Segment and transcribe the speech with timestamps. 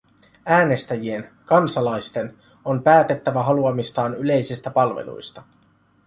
[0.45, 5.43] Äänestäjien, kansalaisten, on päätettävä haluamistaan yleisistä palveluista.